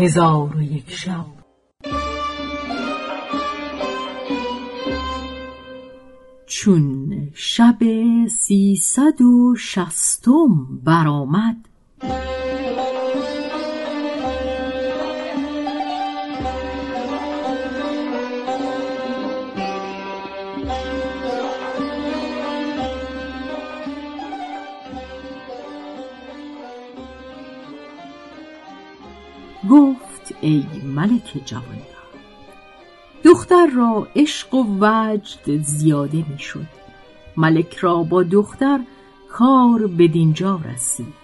هزار 0.00 0.56
و 0.56 0.62
یک 0.62 0.90
شب. 0.90 1.26
چون 6.46 7.12
شب 7.34 7.78
سیصد 8.26 9.20
و 9.20 9.56
شستم 9.56 10.80
برآمد 10.84 11.56
گفت 29.70 29.99
ای 30.40 30.64
ملک 30.84 31.42
جوانبخت 31.44 31.90
دختر 33.24 33.66
را 33.66 34.08
عشق 34.16 34.54
و 34.54 34.64
وجد 34.80 35.62
زیاده 35.62 36.24
می‌شد. 36.28 36.66
ملک 37.36 37.76
را 37.76 38.02
با 38.02 38.22
دختر 38.22 38.80
کار 39.28 39.86
بدینجا 39.86 40.60
رسید. 40.74 41.14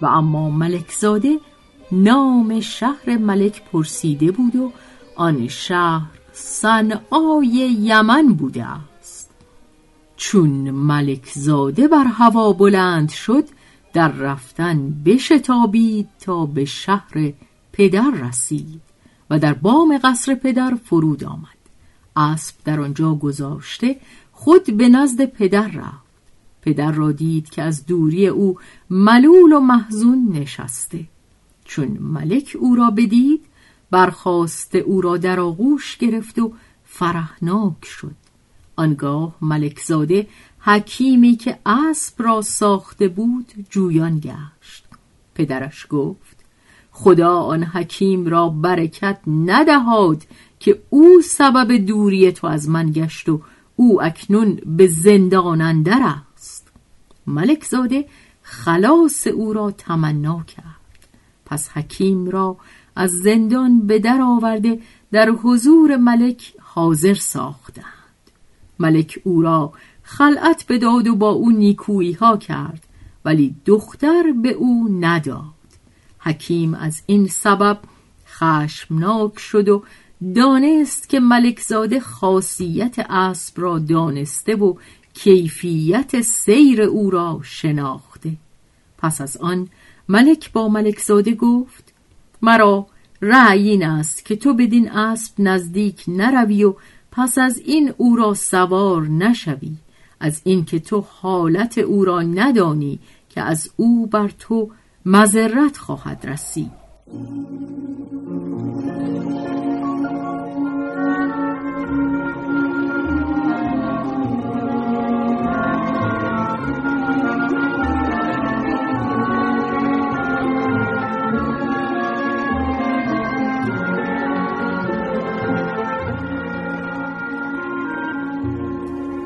و 0.00 0.06
اما 0.06 0.50
ملک 0.50 0.92
زاده 0.92 1.38
نام 1.92 2.60
شهر 2.60 3.16
ملک 3.16 3.62
پرسیده 3.72 4.30
بود 4.30 4.56
و 4.56 4.72
آن 5.16 5.48
شهر 5.48 6.10
صنعای 6.32 7.76
یمن 7.80 8.34
بوده 8.34 8.66
است. 8.66 9.30
چون 10.16 10.70
ملک 10.70 11.28
زاده 11.34 11.88
بر 11.88 12.04
هوا 12.04 12.52
بلند 12.52 13.10
شد 13.10 13.44
در 13.92 14.08
رفتن 14.08 15.02
بشتابید 15.04 16.08
تا 16.20 16.46
به 16.46 16.64
شهر 16.64 17.32
پدر 17.72 18.10
رسید 18.10 18.80
و 19.30 19.38
در 19.38 19.54
بام 19.54 19.98
قصر 20.04 20.34
پدر 20.34 20.74
فرود 20.84 21.24
آمد. 21.24 21.60
اسب 22.16 22.54
در 22.64 22.80
آنجا 22.80 23.14
گذاشته 23.14 23.96
خود 24.32 24.76
به 24.76 24.88
نزد 24.88 25.24
پدر 25.24 25.68
رفت. 25.68 26.10
پدر 26.62 26.92
را 26.92 27.12
دید 27.12 27.50
که 27.50 27.62
از 27.62 27.86
دوری 27.86 28.26
او 28.26 28.58
ملول 28.90 29.52
و 29.52 29.60
محزون 29.60 30.28
نشسته. 30.32 31.04
چون 31.64 31.88
ملک 31.88 32.56
او 32.60 32.74
را 32.74 32.90
بدید 32.90 33.40
برخواست 33.90 34.74
او 34.74 35.00
را 35.00 35.16
در 35.16 35.40
آغوش 35.40 35.96
گرفت 35.96 36.38
و 36.38 36.52
فرحناک 36.84 37.84
شد. 37.84 38.14
آنگاه 38.76 39.34
ملک 39.40 39.80
زاده 39.80 40.28
حکیمی 40.60 41.36
که 41.36 41.58
اسب 41.66 42.22
را 42.22 42.42
ساخته 42.42 43.08
بود 43.08 43.66
جویان 43.70 44.18
گشت. 44.18 44.84
پدرش 45.34 45.86
گفت 45.90 46.39
خدا 46.92 47.36
آن 47.36 47.62
حکیم 47.62 48.26
را 48.26 48.48
برکت 48.48 49.20
ندهاد 49.26 50.22
که 50.60 50.82
او 50.90 51.20
سبب 51.24 51.72
دوری 51.72 52.32
تو 52.32 52.46
از 52.46 52.68
من 52.68 52.90
گشت 52.90 53.28
و 53.28 53.40
او 53.76 54.02
اکنون 54.02 54.60
به 54.66 54.86
زندان 54.86 55.60
اندر 55.60 56.14
است. 56.34 56.72
ملک 57.26 57.64
زاده 57.64 58.06
خلاص 58.42 59.26
او 59.26 59.52
را 59.52 59.70
تمنا 59.70 60.42
کرد. 60.42 61.08
پس 61.46 61.68
حکیم 61.68 62.30
را 62.30 62.56
از 62.96 63.10
زندان 63.10 63.86
به 63.86 63.98
در 63.98 64.20
آورده 64.20 64.80
در 65.12 65.28
حضور 65.30 65.96
ملک 65.96 66.52
حاضر 66.60 67.14
ساختند. 67.14 67.84
ملک 68.78 69.20
او 69.24 69.42
را 69.42 69.72
خلعت 70.02 70.64
بداد 70.68 71.08
و 71.08 71.16
با 71.16 71.30
او 71.30 71.50
نیکویی 71.50 72.12
ها 72.12 72.36
کرد 72.36 72.86
ولی 73.24 73.54
دختر 73.64 74.32
به 74.42 74.50
او 74.50 74.98
نداد. 75.00 75.59
حکیم 76.20 76.74
از 76.74 77.02
این 77.06 77.26
سبب 77.26 77.78
خشمناک 78.26 79.38
شد 79.38 79.68
و 79.68 79.82
دانست 80.34 81.08
که 81.08 81.20
ملکزاده 81.20 82.00
خاصیت 82.00 82.98
اسب 82.98 83.60
را 83.60 83.78
دانسته 83.78 84.54
و 84.54 84.74
کیفیت 85.14 86.20
سیر 86.20 86.82
او 86.82 87.10
را 87.10 87.40
شناخته. 87.42 88.32
پس 88.98 89.20
از 89.20 89.36
آن 89.36 89.68
ملک 90.08 90.52
با 90.52 90.68
ملکزاده 90.68 91.34
گفت 91.34 91.92
مرا 92.42 92.86
رأی 93.22 93.68
این 93.68 93.84
است 93.84 94.24
که 94.24 94.36
تو 94.36 94.54
بدین 94.54 94.90
اسب 94.90 95.34
نزدیک 95.38 96.04
نروی 96.08 96.64
و 96.64 96.74
پس 97.12 97.38
از 97.38 97.58
این 97.58 97.94
او 97.96 98.16
را 98.16 98.34
سوار 98.34 99.08
نشوی. 99.08 99.72
از 100.20 100.40
اینکه 100.44 100.78
تو 100.78 101.04
حالت 101.08 101.78
او 101.78 102.04
را 102.04 102.22
ندانی 102.22 102.98
که 103.28 103.40
از 103.40 103.70
او 103.76 104.06
بر 104.06 104.28
تو 104.38 104.70
مذرت 105.06 105.76
خواهد 105.76 106.26
رسید. 106.26 106.70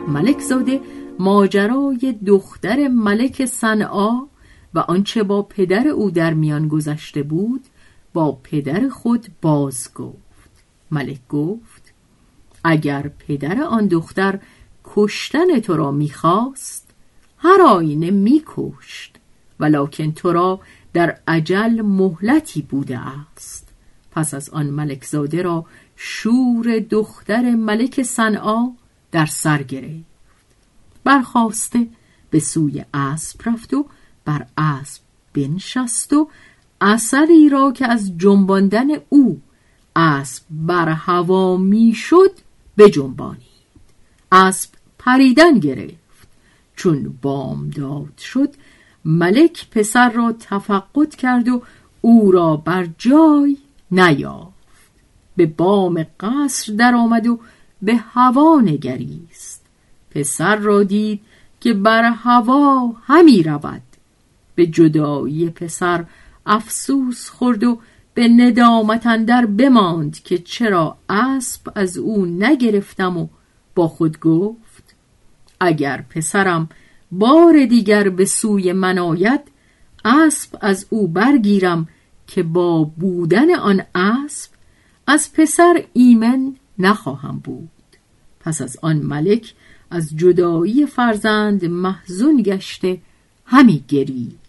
ملک 0.09 0.41
زاده 0.41 0.81
ماجرای 1.19 2.15
دختر 2.27 2.89
ملک 2.89 3.45
صنعا 3.45 4.34
و 4.75 4.79
آنچه 4.79 5.23
با 5.23 5.43
پدر 5.43 5.89
او 5.89 6.11
در 6.11 6.35
میان 6.35 6.69
گذشته 6.69 7.23
بود 7.23 7.65
با 8.13 8.39
پدر 8.43 8.89
خود 8.89 9.27
باز 9.43 9.95
گفت. 9.95 10.51
ملک 10.91 11.29
گفت 11.29 11.95
اگر 12.65 13.11
پدر 13.19 13.63
آن 13.63 13.87
دختر 13.87 14.39
کشتن 14.85 15.61
تو 15.61 15.77
را 15.77 15.91
می‌خواست 15.91 16.91
هر 17.39 17.63
آینه 17.63 18.11
میکشت 18.11 19.17
ولکن 19.61 20.13
تو 20.13 20.33
را 20.33 20.61
در 20.93 21.19
عجل 21.29 21.83
مهلتی 21.83 22.63
بوده 22.63 22.99
است. 22.99 23.69
پس 24.11 24.35
از 24.35 24.51
آن 24.51 24.67
ملک 24.67 25.05
زاده 25.05 25.43
را 25.43 25.67
شور 25.97 26.79
دختر 26.79 27.55
ملک 27.55 28.03
صنعا 28.03 28.69
در 29.13 29.27
سر 29.27 29.63
گرفت. 29.63 30.15
برخواسته 31.05 31.87
به 32.31 32.41
سوی 32.41 32.85
اسب 32.95 33.41
رفت 33.49 33.75
و 33.75 33.87
بر 34.25 34.47
اسب 34.59 35.03
بنشست 35.35 36.13
و 36.13 36.29
اثری 36.81 37.49
را 37.49 37.73
که 37.73 37.87
از 37.87 38.19
جنباندن 38.19 38.87
او 39.09 39.41
اسب 39.97 40.43
بر 40.51 40.89
هوا 40.89 41.57
می‌شد 41.57 42.31
بجنبانید. 42.79 43.45
اسب 44.33 44.71
پریدن 44.99 45.59
گرفت. 45.59 46.29
چون 46.77 47.19
بامداد 47.23 48.19
شد 48.19 48.55
ملک 49.05 49.71
پسر 49.71 50.11
را 50.11 50.33
تفقد 50.41 51.15
کرد 51.15 51.49
و 51.49 51.63
او 52.01 52.33
را 52.33 52.57
بر 52.57 52.89
جای 52.99 53.57
نیافت. 53.91 54.55
به 55.37 55.47
بام 55.47 56.07
قصر 56.21 56.73
درآمد 56.73 57.27
و 57.27 57.41
به 57.83 57.97
هوا 57.97 58.61
نگریست. 58.61 59.65
پسر 60.11 60.57
را 60.57 60.83
دید 60.83 61.21
که 61.61 61.73
بر 61.73 62.03
هوا 62.03 62.93
همی 63.07 63.43
رود. 63.43 63.83
به 64.55 64.67
جدایی 64.67 65.51
پسر 65.51 66.05
افسوس 66.47 67.29
خورد 67.29 67.65
و 67.65 67.81
به 68.15 68.29
ندامت 68.29 69.07
اندر 69.07 69.47
بماند 69.47 70.23
که 70.23 70.39
چرا 70.39 70.97
اسب 71.09 71.73
از 71.75 71.99
او 71.99 72.27
نگرفتم 72.27 73.17
و 73.17 73.29
با 73.75 73.89
خود 73.89 74.21
گفت 74.21 74.95
اگر 75.61 76.05
پسرم 76.11 76.69
بار 77.13 77.67
دیگر 77.67 78.09
به 78.09 78.25
سوی 78.25 78.73
من 78.73 78.99
آید 78.99 79.41
اسب 80.05 80.59
از 80.61 80.87
او 80.91 81.09
برگیرم 81.09 81.89
که 82.27 82.43
با 82.43 82.85
بودن 82.85 83.55
آن 83.55 83.83
اسب 83.95 84.51
از 85.07 85.33
پسر 85.33 85.85
ایمن 85.93 86.57
نخواهم 86.79 87.39
بود. 87.39 87.69
پس 88.41 88.63
از 88.63 88.77
آن 88.83 88.97
ملک 88.97 89.55
از 89.91 90.17
جدایی 90.17 90.87
فرزند 90.87 91.65
محزون 91.65 92.43
گشته 92.43 92.99
همی 93.47 93.85